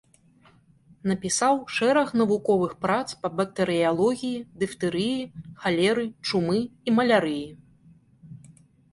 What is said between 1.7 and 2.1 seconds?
шэраг